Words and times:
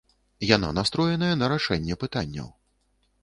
Яна 0.55 0.69
настроеная 0.77 1.29
на 1.43 1.49
рашэнне 1.53 1.97
пытанняў. 2.05 2.51